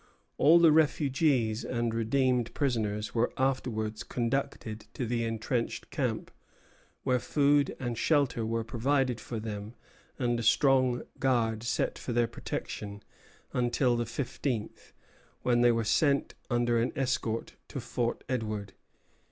[0.39, 6.31] All the refugees and redeemed prisoners were afterwards conducted to the entrenched camp,
[7.03, 9.75] where food and shelter were provided for them
[10.17, 13.03] and a strong guard set for their protection
[13.53, 14.91] until the fifteenth,
[15.43, 18.73] when they were sent under an escort to Fort Edward.